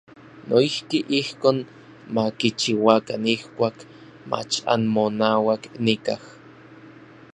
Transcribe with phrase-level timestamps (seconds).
[0.47, 1.57] Noijki ijkon
[2.13, 3.77] ma kichiuakan ijkuak
[4.29, 6.21] mach anmonauak nikaj.